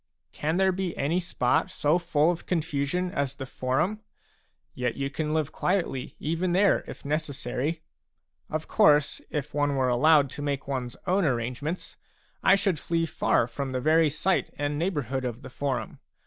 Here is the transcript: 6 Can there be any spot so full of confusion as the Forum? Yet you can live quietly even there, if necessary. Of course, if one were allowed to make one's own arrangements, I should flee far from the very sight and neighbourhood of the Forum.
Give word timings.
6 0.31 0.39
Can 0.39 0.57
there 0.57 0.71
be 0.71 0.97
any 0.97 1.19
spot 1.19 1.69
so 1.69 1.99
full 1.99 2.31
of 2.31 2.47
confusion 2.47 3.11
as 3.11 3.35
the 3.35 3.45
Forum? 3.45 3.99
Yet 4.73 4.95
you 4.95 5.11
can 5.11 5.31
live 5.31 5.51
quietly 5.51 6.15
even 6.19 6.53
there, 6.53 6.83
if 6.87 7.05
necessary. 7.05 7.83
Of 8.49 8.67
course, 8.67 9.21
if 9.29 9.53
one 9.53 9.75
were 9.75 9.89
allowed 9.89 10.31
to 10.31 10.41
make 10.41 10.67
one's 10.67 10.97
own 11.05 11.23
arrangements, 11.23 11.97
I 12.41 12.55
should 12.55 12.79
flee 12.79 13.05
far 13.05 13.45
from 13.45 13.73
the 13.73 13.79
very 13.79 14.09
sight 14.09 14.51
and 14.57 14.79
neighbourhood 14.79 15.23
of 15.23 15.43
the 15.43 15.51
Forum. 15.51 15.99